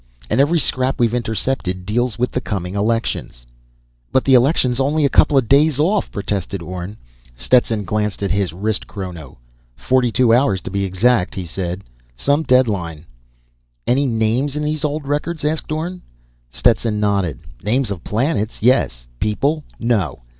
"And 0.31 0.41
every 0.41 0.57
scrap 0.59 0.99
we've 0.99 1.13
intercepted 1.13 1.85
deals 1.85 2.17
with 2.17 2.31
the 2.31 2.41
coming 2.41 2.73
elections." 2.73 3.45
"But 4.11 4.25
the 4.25 4.33
election's 4.33 4.79
only 4.79 5.05
a 5.05 5.09
couple 5.09 5.37
of 5.37 5.47
days 5.47 5.77
off!" 5.77 6.09
protested 6.11 6.59
Orne. 6.59 6.97
Stetson 7.37 7.83
glanced 7.83 8.23
at 8.23 8.31
his 8.31 8.51
wristchrono. 8.51 9.37
"Forty 9.75 10.11
two 10.11 10.33
hours 10.33 10.59
to 10.61 10.71
be 10.71 10.85
exact," 10.85 11.35
he 11.35 11.45
said. 11.45 11.83
"Some 12.15 12.41
deadline!" 12.41 13.05
"Any 13.85 14.07
names 14.07 14.55
in 14.55 14.63
these 14.63 14.83
old 14.83 15.07
records?" 15.07 15.45
asked 15.45 15.71
Orne. 15.71 16.01
Stetson 16.49 16.99
nodded. 16.99 17.37
"Names 17.61 17.91
of 17.91 18.03
planets, 18.03 18.57
yes. 18.63 19.05
People, 19.19 19.63
no. 19.77 20.23